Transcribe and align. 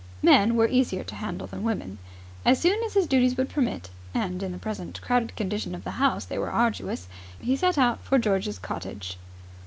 Men 0.23 0.55
were 0.55 0.67
easier 0.67 1.03
to 1.03 1.13
handle 1.13 1.45
than 1.45 1.61
women. 1.61 1.99
As 2.43 2.59
soon 2.59 2.81
as 2.85 2.95
his 2.95 3.05
duties 3.05 3.37
would 3.37 3.49
permit 3.49 3.91
and 4.15 4.41
in 4.41 4.51
the 4.51 4.57
present 4.57 4.99
crowded 4.99 5.35
condition 5.35 5.75
of 5.75 5.83
the 5.83 5.91
house 6.01 6.25
they 6.25 6.39
were 6.39 6.49
arduous 6.51 7.07
he 7.39 7.55
set 7.55 7.77
out 7.77 7.99
for 8.03 8.17
George's 8.17 8.57
cottage. 8.57 9.19